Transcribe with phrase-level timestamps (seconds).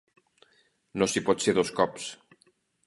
[1.03, 2.11] No s'hi pot ser dos cops.